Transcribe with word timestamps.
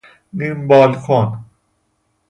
نیم 0.33 0.67
بالکن 0.67 1.45